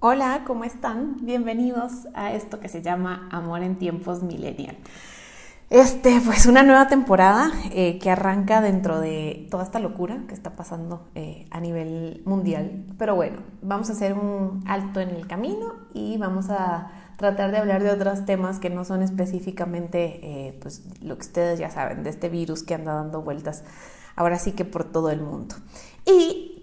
[0.00, 1.16] Hola, ¿cómo están?
[1.22, 4.76] Bienvenidos a esto que se llama Amor en tiempos millennial.
[5.70, 10.54] Este, pues una nueva temporada eh, que arranca dentro de toda esta locura que está
[10.54, 12.84] pasando eh, a nivel mundial.
[12.96, 17.58] Pero bueno, vamos a hacer un alto en el camino y vamos a tratar de
[17.58, 22.04] hablar de otros temas que no son específicamente, eh, pues lo que ustedes ya saben,
[22.04, 23.64] de este virus que anda dando vueltas
[24.14, 25.56] ahora sí que por todo el mundo.
[26.04, 26.57] Y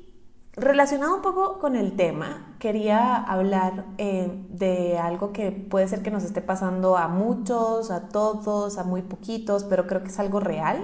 [0.57, 6.11] Relacionado un poco con el tema, quería hablar eh, de algo que puede ser que
[6.11, 10.39] nos esté pasando a muchos, a todos, a muy poquitos, pero creo que es algo
[10.39, 10.77] real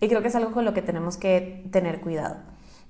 [0.00, 2.36] y creo que es algo con lo que tenemos que tener cuidado.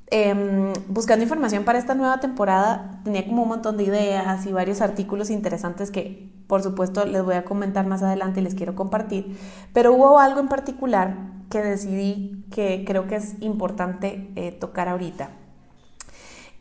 [0.09, 4.82] Em, buscando información para esta nueva temporada, tenía como un montón de ideas y varios
[4.82, 9.38] artículos interesantes que, por supuesto, les voy a comentar más adelante y les quiero compartir,
[9.73, 11.16] pero hubo algo en particular
[11.48, 15.30] que decidí que creo que es importante eh, tocar ahorita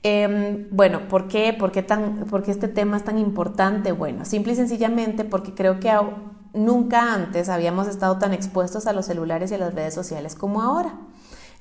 [0.04, 1.54] Em, bueno, ¿por qué?
[1.54, 3.92] ¿Por qué, tan, ¿por qué este tema es tan importante?
[3.92, 5.92] Bueno, simple y sencillamente porque creo que
[6.54, 10.62] nunca antes habíamos estado tan expuestos a los celulares y a las redes sociales como
[10.62, 10.96] ahora.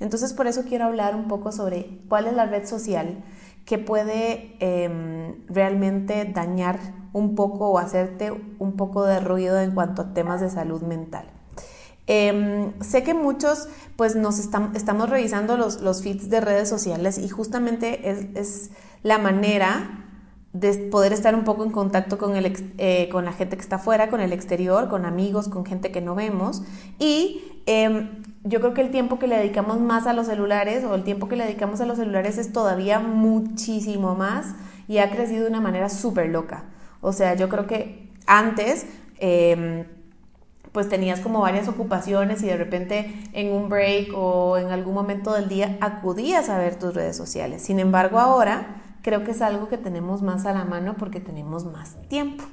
[0.00, 3.22] Entonces, por eso quiero hablar un poco sobre cuál es la red social
[3.66, 6.78] que puede em, realmente dañar
[7.12, 11.27] un poco o hacerte un poco de ruido en cuanto a temas de salud mental.
[12.06, 17.28] Em, sé que muchos pues nos estamos revisando los, los, feeds de redes sociales y
[17.28, 18.70] justamente es,
[19.02, 20.06] la manera
[20.52, 23.76] de poder estar un poco en contacto con, el, eh, con la gente que está
[23.76, 26.62] afuera, con el exterior, con amigos, con gente que no vemos.
[26.98, 30.94] Y em, yo creo que el tiempo que le dedicamos más a los celulares o
[30.94, 34.54] el tiempo que le dedicamos a los celulares es todavía muchísimo más
[34.88, 36.64] y ha crecido de una manera súper loca.
[37.00, 38.86] O sea, yo creo que antes...
[39.18, 39.86] Eh,
[40.72, 45.32] pues tenías como varias ocupaciones y de repente en un break o en algún momento
[45.32, 47.62] del día acudías a ver tus redes sociales.
[47.62, 51.64] Sin embargo, ahora creo que es algo que tenemos más a la mano porque tenemos
[51.64, 52.44] más tiempo.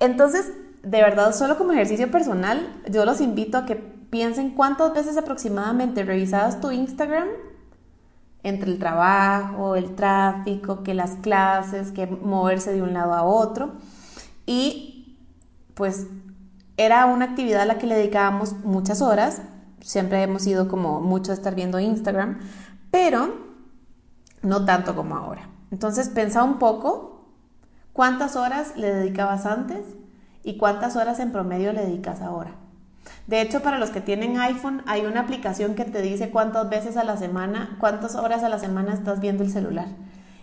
[0.00, 0.50] Entonces,
[0.82, 6.04] de verdad, solo como ejercicio personal, yo los invito a que piensen cuántas veces aproximadamente
[6.04, 7.28] revisabas tu Instagram
[8.42, 13.72] entre el trabajo, el tráfico, que las clases, que moverse de un lado a otro.
[14.44, 15.16] Y
[15.74, 16.08] pues
[16.76, 19.42] era una actividad a la que le dedicábamos muchas horas,
[19.80, 22.38] siempre hemos ido como mucho a estar viendo Instagram,
[22.90, 23.34] pero
[24.42, 25.48] no tanto como ahora.
[25.70, 27.26] Entonces pensa un poco
[27.92, 29.80] cuántas horas le dedicabas antes
[30.42, 32.52] y cuántas horas en promedio le dedicas ahora.
[33.26, 36.96] De hecho, para los que tienen iPhone, hay una aplicación que te dice cuántas veces
[36.96, 39.86] a la semana, cuántas horas a la semana estás viendo el celular.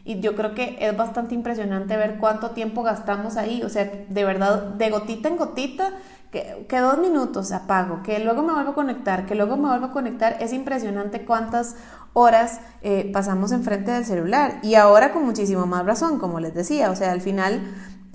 [0.05, 3.61] Y yo creo que es bastante impresionante ver cuánto tiempo gastamos ahí.
[3.63, 5.93] O sea, de verdad, de gotita en gotita,
[6.31, 9.91] que, dos minutos apago, que luego me vuelvo a conectar, que luego me vuelvo a
[9.91, 10.37] conectar.
[10.39, 11.75] Es impresionante cuántas
[12.13, 14.59] horas eh, pasamos enfrente del celular.
[14.63, 16.91] Y ahora con muchísimo más razón, como les decía.
[16.91, 17.61] O sea, al final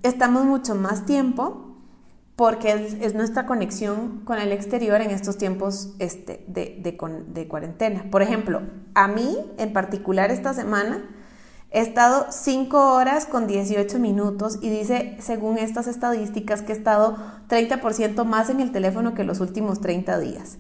[0.03, 1.65] estamos mucho más tiempo
[2.37, 8.05] porque es, nuestra conexión con el exterior en estos tiempos este, de, de, de cuarentena.
[8.11, 8.63] Por ejemplo,
[8.95, 11.09] a mí en particular esta semana,
[11.75, 17.17] He estado 5 horas con 18 minutos y dice, según estas estadísticas, que he estado
[17.49, 20.59] 30% más en el teléfono que los últimos 30 días.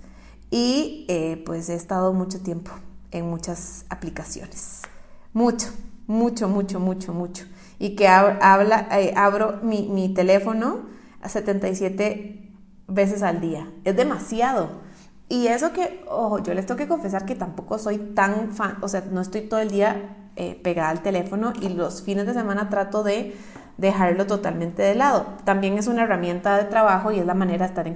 [0.50, 2.72] Y eh, pues he estado mucho tiempo
[3.12, 4.82] en muchas aplicaciones.
[5.32, 5.68] Mucho,
[6.08, 7.44] mucho, mucho, mucho, mucho.
[7.78, 10.80] Y que habla, eh, abro mi, mi teléfono
[11.22, 12.50] a 77
[12.88, 13.72] veces al día.
[13.84, 14.82] Es demasiado.
[15.28, 18.88] Y eso que, ojo, yo les tengo que confesar que tampoco soy tan fan, o
[18.88, 22.68] sea, no estoy todo el día eh, pegada al teléfono y los fines de semana
[22.68, 23.34] trato de
[23.76, 25.26] dejarlo totalmente de lado.
[25.44, 27.94] También es una herramienta de trabajo y es la manera de estar en,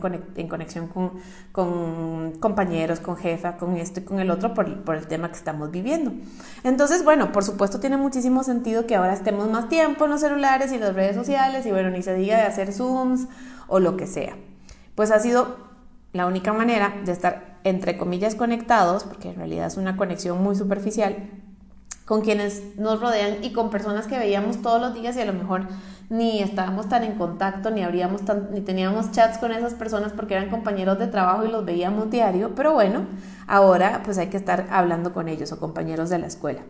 [0.49, 1.13] conexión con,
[1.53, 5.37] con, compañeros, con jefa, con esto y con el otro por, por, el tema que
[5.37, 6.13] estamos viviendo.
[6.65, 10.73] Entonces, bueno, por supuesto tiene muchísimo sentido que ahora estemos más tiempo en los celulares
[10.73, 13.29] y las redes sociales y bueno, ni se diga de hacer Zooms
[13.69, 14.37] o lo que sea.
[14.95, 15.68] Pues ha sido
[16.13, 20.57] la única manera de estar entre comillas conectados, porque en realidad es una conexión muy
[20.57, 21.17] superficial,
[22.05, 25.35] con quienes nos rodean y con personas que veíamos todos los días y a lo
[25.35, 25.67] mejor
[26.09, 30.49] ni estábamos tan en contacto, ni, habríamos ni teníamos chats con esas personas porque eran
[30.49, 33.07] compañeros de trabajo y los veíamos diario, pero bueno,
[33.47, 36.63] ahora pues hay que estar hablando con ellos o compañeros de la escuela.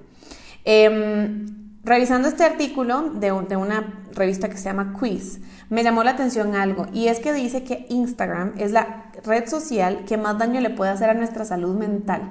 [0.64, 5.40] Em, revisando este artículo de, una revista que se llama Quiz,
[5.70, 10.05] me llamó la atención algo y es que dice que Instagram es la red social
[10.06, 12.31] que más daño le puede hacer a nuestra salud mental.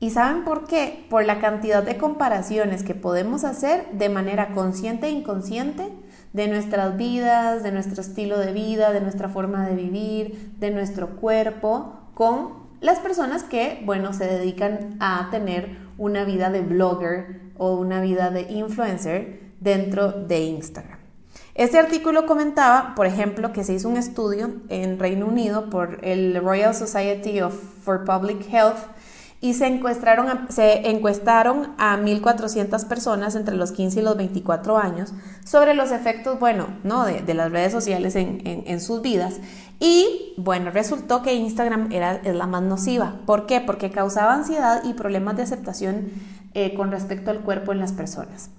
[0.00, 1.06] ¿Y saben por qué?
[1.08, 5.88] Por la cantidad de comparaciones que podemos hacer de manera consciente e inconsciente
[6.34, 11.16] de nuestras vidas, de nuestro estilo de vida, de nuestra forma de vivir, de nuestro
[11.16, 17.76] cuerpo, con las personas que, bueno, se dedican a tener una vida de blogger o
[17.76, 20.98] una vida de influencer dentro de Instagram.
[21.54, 26.42] Este artículo comentaba, por ejemplo, que se hizo un estudio en Reino Unido por el
[26.42, 27.38] Royal Society
[27.84, 28.78] for Public Health
[29.40, 34.78] y se encuestaron a, se encuestaron a 1.400 personas entre los 15 y los 24
[34.78, 35.12] años
[35.44, 37.04] sobre los efectos, bueno, ¿no?
[37.04, 39.40] de, las redes sociales en, sus vidas.
[39.78, 43.16] Y bueno, resultó que Instagram era, es la más nociva.
[43.26, 43.60] ¿Por qué?
[43.60, 46.10] Porque causaba ansiedad y problemas de aceptación
[46.54, 48.50] eh, con respecto al cuerpo en las personas.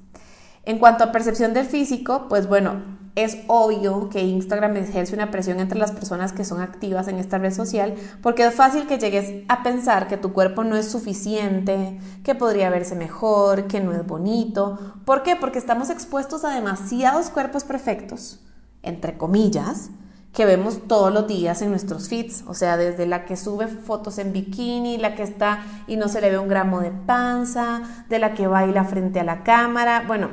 [0.65, 2.81] En cuanto a percepción del físico, pues bueno,
[3.15, 7.37] es obvio que Instagram ejerce una presión entre las personas que son activas en esta
[7.37, 11.99] red social porque es fácil que llegues a pensar que tu cuerpo no es suficiente,
[12.23, 14.79] que podría verse mejor, que no es bonito.
[15.05, 15.35] ¿Por qué?
[15.35, 18.39] Porque estamos expuestos a demasiados cuerpos perfectos,
[18.81, 19.91] entre comillas,
[20.33, 24.17] que vemos todos los días en nuestros feeds, o sea, desde la que sube fotos
[24.17, 28.17] en bikini, la que está y no se le ve un gramo de panza, de
[28.17, 30.29] la que baila frente a la cámara, bueno,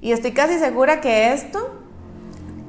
[0.00, 1.82] y estoy casi segura que esto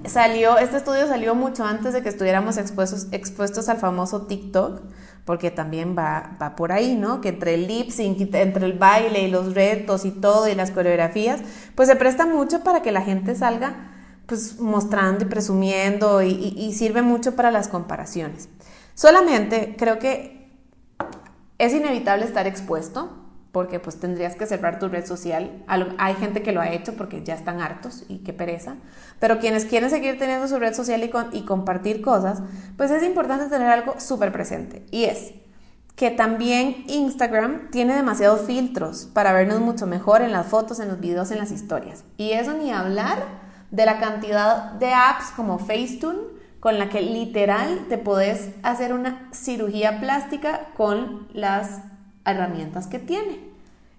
[0.06, 4.82] salió, este estudio salió mucho antes de que estuviéramos expuestos, expuestos al famoso TikTok,
[5.24, 7.22] porque también va, va por ahí, ¿no?
[7.22, 10.72] Que entre el lip sync, entre el baile y los retos y todo y las
[10.72, 11.42] coreografías,
[11.76, 13.76] pues se presta mucho para que la gente salga
[14.28, 18.50] pues mostrando y presumiendo y, sirve mucho para las comparaciones.
[18.94, 20.50] Solamente creo que
[21.58, 25.64] es inevitable estar expuesto, porque pues tendrías que cerrar tu red social.
[25.98, 28.76] Hay gente que lo ha hecho porque ya están hartos y qué pereza,
[29.20, 32.44] pero quienes quieren seguir teniendo su red social y, y compartir cosas,
[32.76, 35.32] pues es importante tener algo súper presente y es
[35.96, 41.00] que también Instagram tiene demasiados filtros para vernos mucho mejor en las fotos, en los
[41.00, 42.04] videos, en las historias.
[42.18, 47.86] Y eso ni hablar de la cantidad de apps como Facetune con la que literal
[47.90, 51.82] te podés hacer una cirugía plástica con las
[52.26, 53.48] herramientas que tiene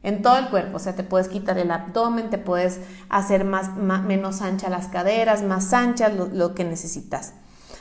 [0.02, 3.76] en todo el cuerpo, o sea, te puedes quitar el abdomen, te puedes hacer más,
[3.76, 7.34] menos ancha las caderas, más anchas, lo, que necesitas.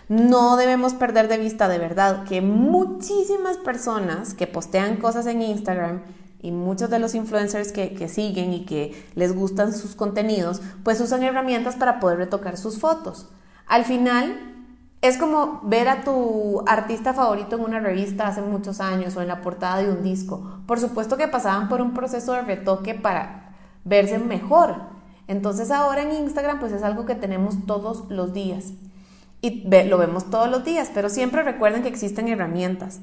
[0.09, 6.01] No debemos perder de vista de verdad que muchísimas personas que postean cosas en Instagram
[6.41, 11.01] y muchos de los influencers que, que, siguen y que les gustan sus contenidos, pues
[11.01, 13.27] usan herramientas para poder retocar sus fotos.
[13.65, 14.55] Al final,
[15.01, 19.27] es como ver a tu artista favorito en una revista hace muchos años o en
[19.27, 20.61] la portada de un disco.
[20.65, 23.55] Por supuesto que pasaban por un proceso de retoque para
[23.85, 24.75] verse mejor.
[25.27, 28.73] Entonces ahora en Instagram pues es algo que tenemos todos los días.
[29.39, 32.99] Y lo vemos todos los días, pero siempre recuerden que existen herramientas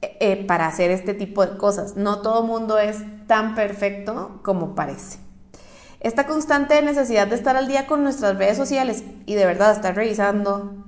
[0.00, 1.96] eh, para hacer este tipo de cosas.
[1.96, 5.18] No todo mundo es tan perfecto como parece.
[6.00, 9.96] Esta constante necesidad de estar al día con nuestras redes sociales y de verdad estar
[9.96, 10.84] revisando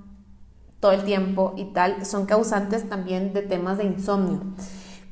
[0.78, 4.40] todo el tiempo y tal, son causantes también de temas de insomnio.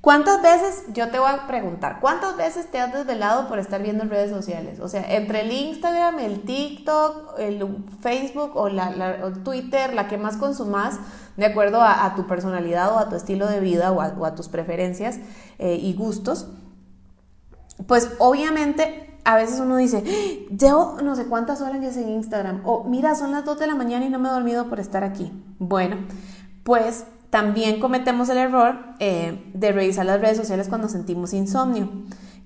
[0.00, 4.04] ¿Cuántas veces, yo te voy a preguntar, cuántas veces te has desvelado por estar viendo
[4.04, 4.78] redes sociales?
[4.80, 10.36] O sea, entre el Instagram, el TikTok, el Facebook o, la, Twitter, la que más
[10.36, 10.98] consumas,
[11.38, 15.20] de acuerdo a, tu personalidad o a tu estilo de vida o a, tus preferencias
[15.60, 16.48] eh, y gustos,
[17.86, 20.02] pues obviamente a veces uno dice,
[20.50, 24.04] llevo no sé cuántas horas en Instagram, o mira, son las 2 de la mañana
[24.04, 25.32] y no me he dormido por estar aquí.
[25.60, 25.96] Bueno,
[26.64, 31.88] pues también cometemos el error eh, de revisar las redes sociales cuando sentimos insomnio,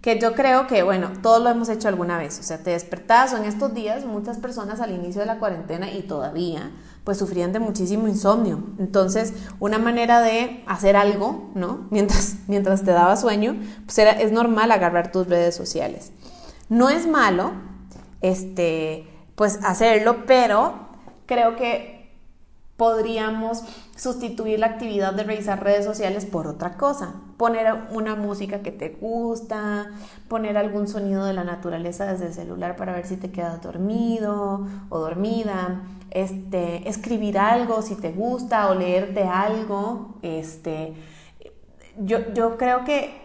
[0.02, 3.32] que yo creo que, bueno, todos lo hemos hecho alguna vez, o sea, te despertás
[3.32, 6.72] o en estos días muchas personas al inicio de la cuarentena y todavía,
[7.04, 8.62] pues sufrían de muchísimo insomnio.
[8.78, 11.86] Entonces, una manera de hacer algo, ¿no?
[11.90, 16.12] Mientras, mientras te daba sueño, pues era, es normal agarrar tus redes sociales.
[16.68, 17.52] No es malo,
[18.20, 20.74] este, pues hacerlo, pero
[21.26, 21.91] creo que
[22.76, 23.64] podríamos
[23.96, 27.14] sustituir la actividad de revisar redes sociales por otra cosa.
[27.36, 29.90] Poner una música que te gusta,
[30.28, 34.66] poner algún sonido de la naturaleza desde el celular para ver si te quedas dormido
[34.88, 35.82] o dormida.
[36.10, 40.18] Este, escribir algo si te gusta o leerte algo.
[40.22, 40.94] Este,
[41.98, 43.22] yo, yo creo que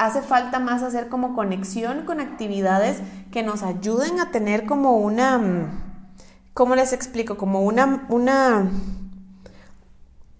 [0.00, 5.36] hace falta más hacer como conexión con actividades que nos ayuden a tener como una,
[5.36, 5.89] mm,
[6.60, 7.38] ¿cómo les explico?
[7.38, 8.70] Como una, una,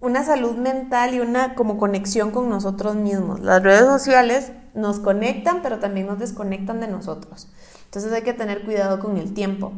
[0.01, 3.39] una salud mental y una como conexión con nosotros mismos.
[3.39, 7.49] Las redes sociales nos conectan, pero también nos desconectan de nosotros.
[7.85, 9.73] Entonces hay que tener cuidado con el tiempo.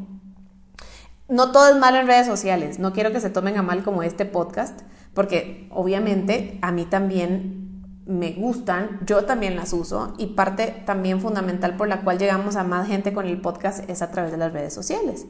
[1.30, 4.04] No todo es malo en redes sociales, no quiero que se tomen a mal como
[4.04, 4.82] este podcast,
[5.14, 11.78] porque obviamente a mí también me gustan, yo también las uso y parte también fundamental
[11.78, 14.52] por la cual llegamos a más gente con el podcast es a través de las
[14.52, 15.26] redes sociales.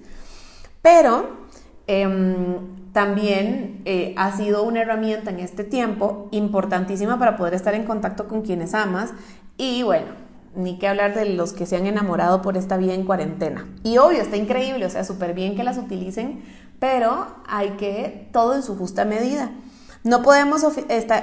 [0.84, 1.30] Pero
[1.88, 7.86] em, también eh, ha sido una herramienta en este tiempo importantísima para poder estar en
[7.86, 9.13] contacto con quienes amas
[9.58, 10.08] y bueno,
[10.56, 13.68] ni que hablar de los que se han enamorado por esta vía en cuarentena.
[13.84, 16.44] Y obvio, está increíble, o sea, súper bien que las utilicen,
[16.80, 19.52] pero hay que todo en su justa medida.
[20.04, 20.63] No podemos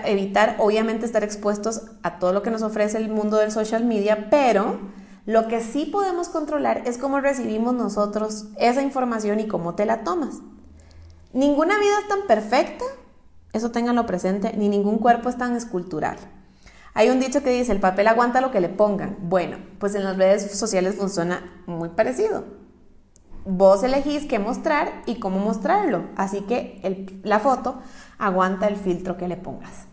[0.06, 4.28] evitar, obviamente, estar expuestos a todo lo que nos ofrece el mundo del social media,
[4.30, 4.80] pero
[5.30, 10.02] lo que sí podemos controlar es cómo recibimos nosotros esa información y cómo te la
[10.02, 10.40] tomas.
[11.32, 12.84] Ninguna vida es tan perfecta,
[13.52, 16.16] eso ténganlo presente, ni ningún cuerpo es tan escultural.
[16.94, 19.18] Hay un dicho que dice, el papel aguanta lo que le pongan.
[19.20, 22.42] Bueno, pues en las redes sociales funciona muy parecido.
[23.44, 27.80] Vos elegís qué mostrar y cómo mostrarlo, así que la foto
[28.18, 29.89] aguanta el filtro que le pongas.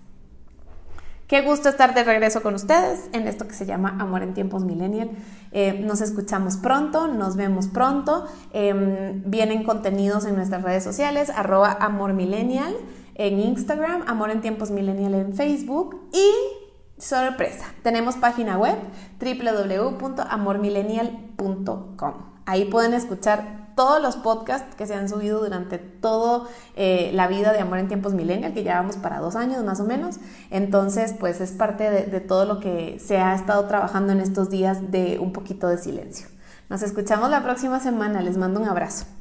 [1.27, 4.63] Qué gusto estar de regreso con ustedes en esto que se llama Amor en tiempos
[4.63, 5.09] millennial.
[5.51, 8.27] Eh, nos escuchamos pronto, nos vemos pronto.
[8.53, 12.73] Em, vienen contenidos en nuestras redes sociales, arroba Amor Millennial
[13.15, 16.31] en Instagram, Amor en tiempos millennial en Facebook y
[16.97, 18.77] sorpresa, tenemos página web
[19.19, 22.13] www.amormillennial.com.
[22.45, 27.53] Ahí pueden escuchar todos los podcasts que se han subido durante toda eh, la vida
[27.53, 30.17] de Amor en Tiempos Millennial, que ya vamos para dos años más o menos.
[30.49, 34.91] Entonces, pues es parte de todo lo que se ha estado trabajando en estos días
[34.91, 36.27] de un poquito de silencio.
[36.69, 38.21] Nos escuchamos la próxima semana.
[38.21, 39.16] Les mando un abrazo.